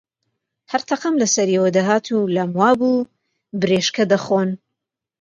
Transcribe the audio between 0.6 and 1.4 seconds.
هەر تەقەم لە